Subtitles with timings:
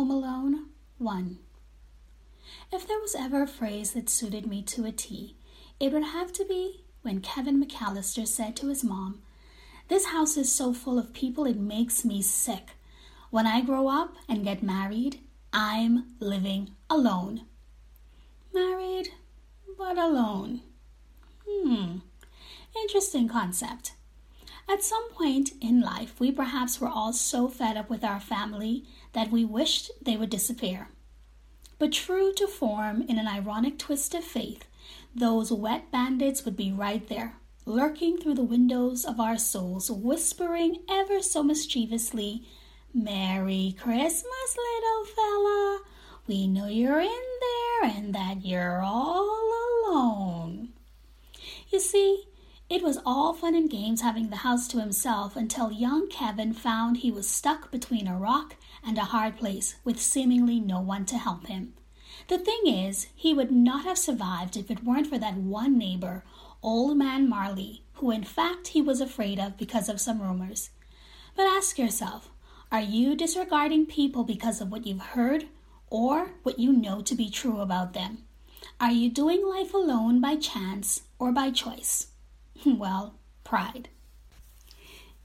[0.00, 0.64] Home Alone
[0.96, 1.38] 1.
[2.72, 5.36] If there was ever a phrase that suited me to a T,
[5.78, 9.20] it would have to be when Kevin McAllister said to his mom,
[9.88, 12.70] This house is so full of people it makes me sick.
[13.28, 15.20] When I grow up and get married,
[15.52, 17.42] I'm living alone.
[18.54, 19.10] Married,
[19.76, 20.62] but alone.
[21.46, 21.96] Hmm,
[22.74, 23.92] interesting concept.
[24.68, 28.84] At some point in life, we perhaps were all so fed up with our family
[29.12, 30.88] that we wished they would disappear.
[31.78, 34.66] But true to form, in an ironic twist of fate,
[35.14, 40.82] those wet bandits would be right there, lurking through the windows of our souls, whispering
[40.88, 42.46] ever so mischievously,
[42.92, 45.80] Merry Christmas, little fella.
[46.26, 47.08] We know you're in
[47.40, 50.70] there and that you're all alone.
[51.70, 52.24] You see,
[52.70, 56.98] it was all fun and games having the house to himself until young Kevin found
[56.98, 58.54] he was stuck between a rock
[58.86, 61.74] and a hard place with seemingly no one to help him.
[62.28, 66.22] The thing is, he would not have survived if it weren't for that one neighbor,
[66.62, 70.70] Old Man Marley, who in fact he was afraid of because of some rumors.
[71.34, 72.30] But ask yourself
[72.70, 75.48] are you disregarding people because of what you've heard
[75.88, 78.26] or what you know to be true about them?
[78.80, 82.06] Are you doing life alone by chance or by choice?
[82.66, 83.88] well, pride.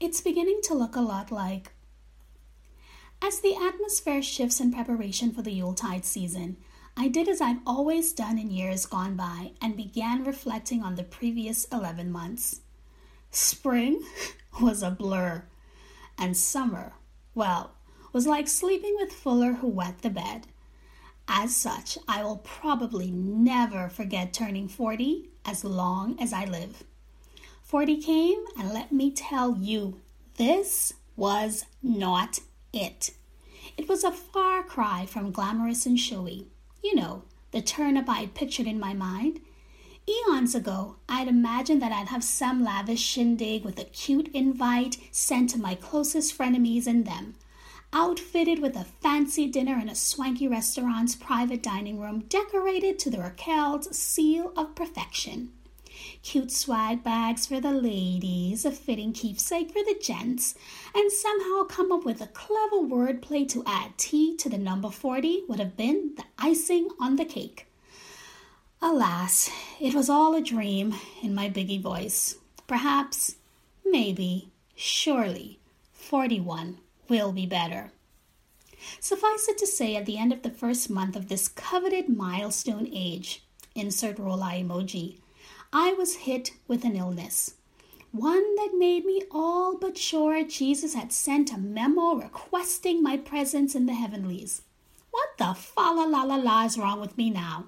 [0.00, 1.72] It's beginning to look a lot like.
[3.22, 6.58] As the atmosphere shifts in preparation for the Yuletide season,
[6.96, 11.02] I did as I've always done in years gone by and began reflecting on the
[11.02, 12.60] previous 11 months.
[13.30, 14.02] Spring
[14.60, 15.44] was a blur,
[16.18, 16.94] and summer,
[17.34, 17.72] well,
[18.12, 20.46] was like sleeping with Fuller who wet the bed.
[21.28, 26.84] As such, I will probably never forget turning 40 as long as I live.
[27.66, 30.00] 40 came, and let me tell you,
[30.36, 32.38] this was not
[32.72, 33.10] it.
[33.76, 36.46] It was a far cry from glamorous and showy.
[36.84, 39.40] You know, the turn up I'd pictured in my mind.
[40.08, 45.50] Eons ago, I'd imagined that I'd have some lavish shindig with a cute invite sent
[45.50, 47.34] to my closest frenemies and them,
[47.92, 53.18] outfitted with a fancy dinner in a swanky restaurant's private dining room decorated to the
[53.18, 55.50] Raquel's seal of perfection
[56.22, 60.54] cute swag bags for the ladies, a fitting keepsake for the gents,
[60.94, 65.44] and somehow come up with a clever wordplay to add T to the number 40
[65.48, 67.66] would have been the icing on the cake.
[68.82, 69.50] Alas,
[69.80, 72.36] it was all a dream in my biggie voice.
[72.66, 73.36] Perhaps,
[73.84, 75.58] maybe, surely,
[75.92, 76.78] 41
[77.08, 77.92] will be better.
[79.00, 82.88] Suffice it to say, at the end of the first month of this coveted milestone
[82.92, 83.44] age,
[83.74, 85.18] insert roll eye emoji,
[85.78, 87.52] I was hit with an illness.
[88.10, 93.74] One that made me all but sure Jesus had sent a memo requesting my presence
[93.74, 94.62] in the heavenlies.
[95.10, 97.66] What the fa la la la la is wrong with me now?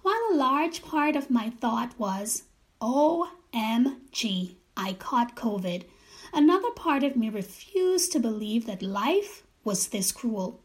[0.00, 2.44] While a large part of my thought was,
[2.80, 5.84] OMG, I caught COVID,
[6.32, 10.60] another part of me refused to believe that life was this cruel.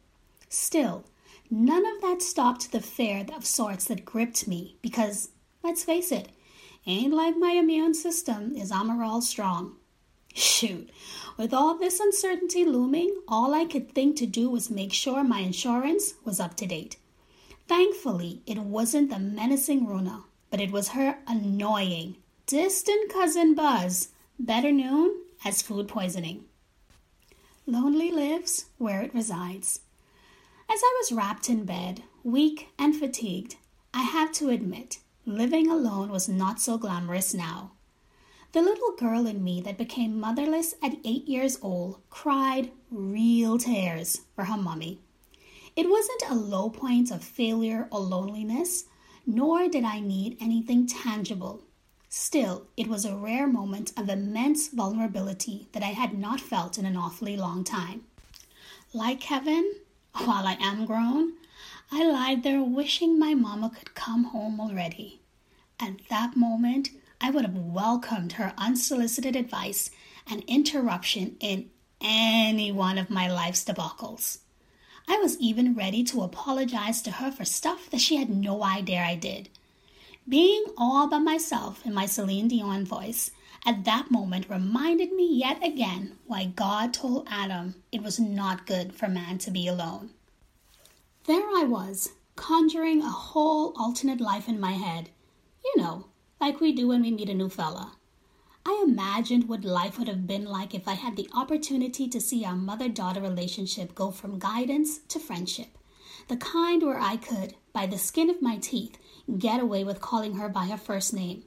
[0.47, 1.03] Still,
[1.51, 5.31] none of that stopped the fear of sorts that gripped me because,
[5.61, 6.29] let's face it,
[6.85, 9.77] Ain't like my immune system is all strong.
[10.33, 10.89] Shoot,
[11.37, 15.39] with all this uncertainty looming, all I could think to do was make sure my
[15.39, 16.97] insurance was up to date.
[17.67, 22.17] Thankfully, it wasn't the menacing Rona, but it was her annoying,
[22.47, 25.11] distant cousin Buzz, better known
[25.45, 26.43] as food poisoning.
[27.65, 29.79] Lonely lives where it resides.
[30.69, 33.55] As I was wrapped in bed, weak and fatigued,
[33.93, 37.71] I have to admit Living alone was not so glamorous now.
[38.51, 44.21] The little girl in me that became motherless at eight years old cried real tears
[44.35, 44.99] for her mummy.
[45.75, 48.83] It wasn't a low point of failure or loneliness,
[49.25, 51.63] nor did I need anything tangible.
[52.09, 56.85] Still, it was a rare moment of immense vulnerability that I had not felt in
[56.85, 58.03] an awfully long time.
[58.93, 59.73] Like Kevin,
[60.25, 61.33] while I am grown,
[61.95, 65.21] I lied there wishing my mama could come home already.
[65.79, 66.89] At that moment,
[67.21, 69.91] I would have welcomed her unsolicited advice
[70.27, 71.69] and interruption in
[72.01, 74.39] any one of my life's debacles.
[75.07, 78.99] I was even ready to apologize to her for stuff that she had no idea
[78.99, 79.49] I did.
[80.27, 83.29] Being all by myself in my Celine Dion voice
[83.67, 88.95] at that moment reminded me yet again why God told Adam it was not good
[88.95, 90.09] for man to be alone.
[91.25, 95.09] There I was, conjuring a whole alternate life in my head.
[95.63, 96.07] You know,
[96.41, 97.93] like we do when we meet a new fella.
[98.65, 102.43] I imagined what life would have been like if I had the opportunity to see
[102.43, 105.77] our mother daughter relationship go from guidance to friendship.
[106.27, 108.97] the kind where I could, by the skin of my teeth,
[109.37, 111.43] get away with calling her by her first name.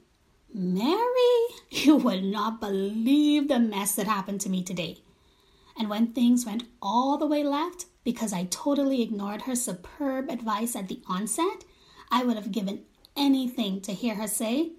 [0.51, 1.37] Mary,
[1.69, 5.03] you would not believe the mess that happened to me today.
[5.77, 10.77] And when things went all the way left because I totally ignored her superb advice
[10.77, 11.65] at the onset,
[12.09, 12.85] I would have given
[13.17, 14.71] anything to hear her say,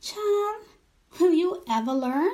[0.00, 0.64] Child,
[1.20, 2.32] will you ever learn?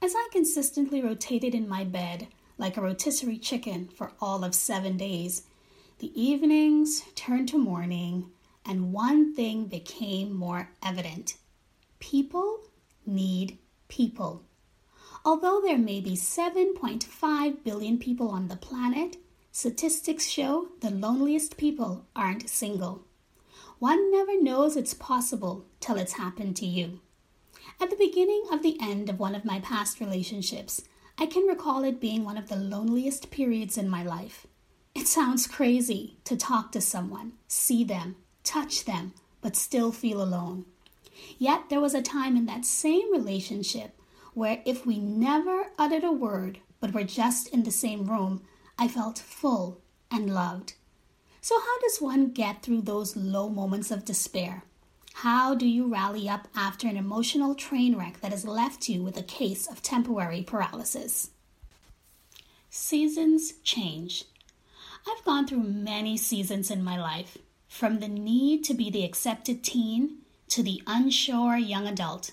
[0.00, 4.96] As I consistently rotated in my bed like a rotisserie chicken for all of seven
[4.96, 5.42] days,
[5.98, 8.30] the evenings turned to morning,
[8.64, 11.36] and one thing became more evident
[11.98, 12.60] people
[13.04, 13.58] need
[13.88, 14.42] people.
[15.26, 19.16] Although there may be 7.5 billion people on the planet,
[19.50, 23.02] statistics show the loneliest people aren't single.
[23.80, 27.00] One never knows it's possible till it's happened to you.
[27.80, 30.82] At the beginning of the end of one of my past relationships,
[31.18, 34.46] I can recall it being one of the loneliest periods in my life.
[34.94, 38.14] It sounds crazy to talk to someone, see them,
[38.44, 40.66] touch them, but still feel alone.
[41.36, 43.95] Yet there was a time in that same relationship
[44.36, 48.42] where if we never uttered a word but were just in the same room,
[48.78, 49.80] I felt full
[50.10, 50.74] and loved.
[51.40, 54.62] So, how does one get through those low moments of despair?
[55.14, 59.16] How do you rally up after an emotional train wreck that has left you with
[59.16, 61.30] a case of temporary paralysis?
[62.68, 64.24] Seasons change.
[65.08, 69.64] I've gone through many seasons in my life, from the need to be the accepted
[69.64, 70.18] teen
[70.48, 72.32] to the unsure young adult.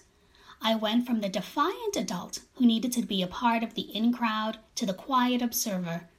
[0.63, 4.11] I went from the defiant adult who needed to be a part of the in
[4.11, 6.09] crowd to the quiet observer.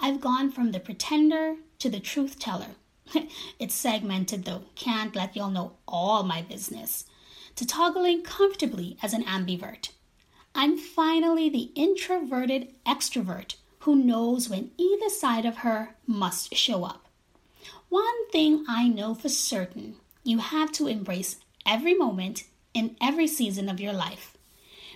[0.00, 2.76] I've gone from the pretender to the truth teller
[3.58, 7.06] it's segmented though, can't let y'all know all my business.
[7.56, 9.90] To toggling comfortably as an ambivert.
[10.54, 17.08] I'm finally the introverted extrovert who knows when either side of her must show up.
[17.88, 21.36] One thing I know for certain you have to embrace
[21.66, 22.44] every moment
[22.74, 24.36] in every season of your life.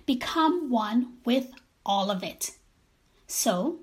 [0.05, 1.53] Become one with
[1.87, 2.53] all of it.
[3.27, 3.79] So,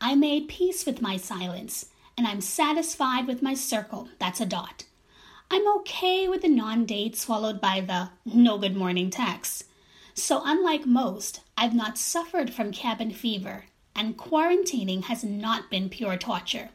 [0.00, 1.86] I made peace with my silence
[2.16, 4.08] and I'm satisfied with my circle.
[4.18, 4.84] That's a dot.
[5.50, 9.64] I'm okay with the non dates followed by the no good morning text.
[10.14, 16.16] So, unlike most, I've not suffered from cabin fever, and quarantining has not been pure
[16.16, 16.70] torture.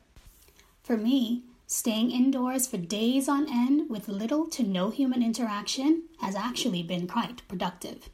[0.84, 6.34] For me, staying indoors for days on end with little to no human interaction has
[6.34, 8.10] actually been quite productive.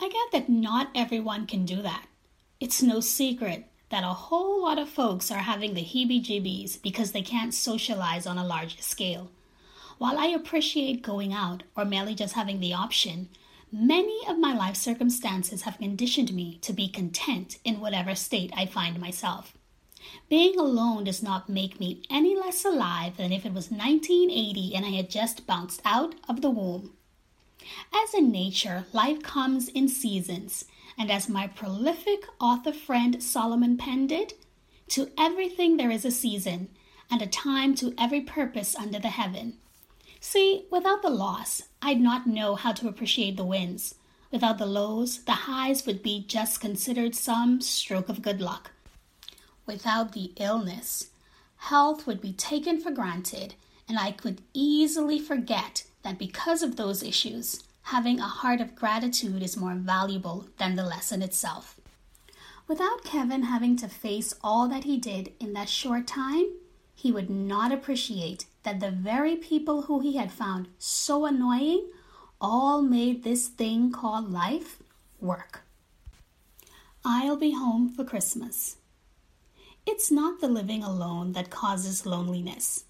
[0.00, 2.06] I get that not everyone can do that.
[2.58, 7.12] It's no secret that a whole lot of folks are having the heebie jeebies because
[7.12, 9.30] they can't socialize on a large scale.
[9.98, 13.28] While I appreciate going out or merely just having the option,
[13.70, 18.64] many of my life circumstances have conditioned me to be content in whatever state I
[18.64, 19.52] find myself.
[20.28, 24.86] Being alone does not make me any less alive than if it was 1980 and
[24.86, 26.92] I had just bounced out of the womb.
[27.92, 30.64] As in nature, life comes in seasons,
[30.96, 34.38] and as my prolific author friend Solomon penned it,
[34.88, 36.68] to everything there is a season,
[37.10, 39.58] and a time to every purpose under the heaven.
[40.20, 43.94] See, without the loss, I'd not know how to appreciate the wins.
[44.30, 48.70] Without the lows, the highs would be just considered some stroke of good luck.
[49.70, 51.10] Without the illness,
[51.58, 53.54] health would be taken for granted,
[53.88, 59.44] and I could easily forget that because of those issues, having a heart of gratitude
[59.44, 61.76] is more valuable than the lesson itself.
[62.66, 66.46] Without Kevin having to face all that he did in that short time,
[66.96, 71.86] he would not appreciate that the very people who he had found so annoying
[72.40, 74.78] all made this thing called life
[75.20, 75.60] work.
[77.04, 78.74] I'll be home for Christmas.
[79.92, 82.84] It's not the living alone that causes loneliness.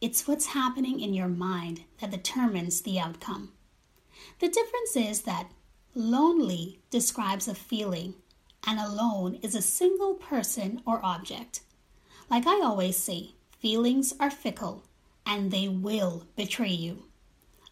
[0.00, 3.52] It's what's happening in your mind that determines the outcome.
[4.38, 5.50] The difference is that
[5.94, 8.14] lonely describes a feeling,
[8.66, 11.60] and alone is a single person or object.
[12.30, 14.84] Like I always say, feelings are fickle
[15.26, 17.04] and they will betray you.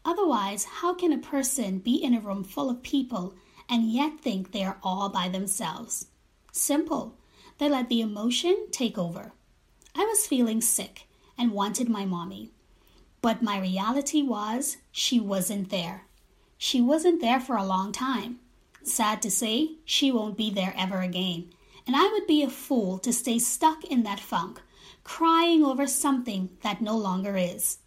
[0.05, 3.35] Otherwise, how can a person be in a room full of people
[3.71, 6.09] and yet think they are all by themselves?
[6.53, 7.17] Simple.
[7.59, 9.33] They let the emotion take over.
[9.95, 11.07] I was feeling sick
[11.39, 12.51] and wanted my mommy.
[13.23, 16.05] But my reality was she wasn't there.
[16.59, 18.39] She wasn't there for a long time.
[18.83, 21.51] Sad to say, she won't be there ever again.
[21.87, 24.61] And I would be a fool to stay stuck in that funk,
[25.03, 27.79] crying over something that no longer is.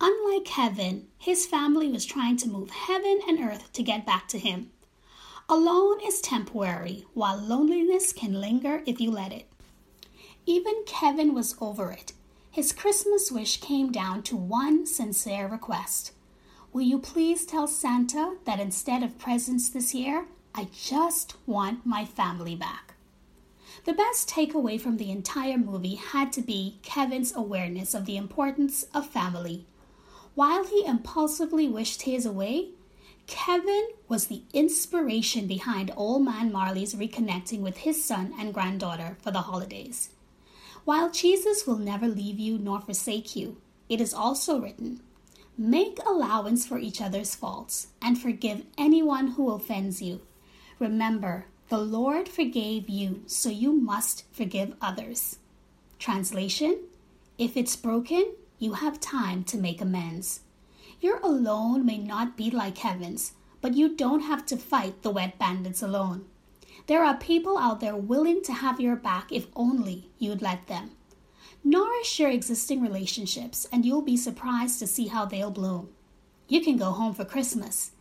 [0.00, 4.38] Unlike Kevin, his family was trying to move heaven and earth to get back to
[4.38, 4.70] him.
[5.52, 9.48] Alone is temporary, while loneliness can linger if you let it.
[10.46, 12.12] even Kevin was over it.
[12.52, 16.12] His Christmas wish came down to one sincere request
[16.72, 22.04] Will you please tell Santa that instead of presents this year, I just want my
[22.04, 22.94] family back?
[23.86, 28.84] The best takeaway from the entire movie had to be Kevin's awareness of the importance
[28.94, 29.66] of family.
[30.36, 32.68] While he impulsively wished his away,
[33.30, 39.30] Kevin was the inspiration behind Old Man Marley's reconnecting with his son and granddaughter for
[39.30, 40.10] the holidays.
[40.84, 43.58] While Jesus will never leave you nor forsake you,
[43.88, 45.00] it is also written,
[45.56, 50.22] Make allowance for each other's faults and forgive anyone who offends you.
[50.80, 55.38] Remember, the Lord forgave you, so you must forgive others.
[56.00, 56.80] Translation
[57.38, 60.40] If it's broken, you have time to make amends.
[61.00, 65.38] Your alone may not be like Kevin's, but you don't have to fight the wet
[65.38, 66.26] bandits alone.
[66.86, 70.90] There are people out there willing to have your back if only you'd let them.
[71.64, 75.88] Nourish your existing relationships, and you'll be surprised to see how they'll bloom.
[76.48, 77.92] You can go home for Christmas,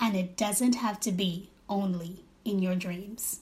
[0.00, 3.40] and it doesn't have to be only in your dreams.